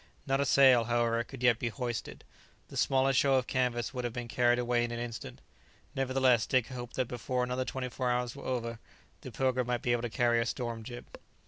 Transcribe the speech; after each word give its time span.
Not 0.25 0.41
a 0.41 0.45
sail, 0.47 0.85
however, 0.85 1.23
could 1.23 1.43
yet 1.43 1.59
be 1.59 1.69
hoisted; 1.69 2.23
the 2.69 2.75
smallest 2.75 3.19
show 3.19 3.35
of 3.35 3.45
canvas 3.45 3.93
would 3.93 4.03
have 4.03 4.13
been 4.13 4.27
carried 4.27 4.57
away 4.57 4.83
in 4.83 4.89
an 4.89 4.97
instant; 4.99 5.41
nevertheless 5.93 6.47
Dick 6.47 6.69
hoped 6.69 6.95
that 6.95 7.07
before 7.07 7.43
another 7.43 7.65
twenty 7.65 7.89
four 7.89 8.09
hours 8.09 8.35
were 8.35 8.45
over, 8.45 8.79
the 9.21 9.31
"Pilgrim" 9.31 9.67
might 9.67 9.83
be 9.83 9.91
able 9.91 10.01
to 10.01 10.09
carry 10.09 10.41
a 10.41 10.45
storm 10.47 10.81
jib. 10.81 11.05